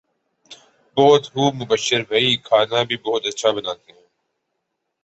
بہت 0.97 1.23
خوب 1.31 1.53
مبشر 1.55 2.01
بھائی 2.09 2.35
کھانا 2.45 2.83
بھی 2.83 2.97
بہت 3.05 3.25
اچھا 3.27 3.51
بناتے 3.51 3.91
ہیں 3.91 4.07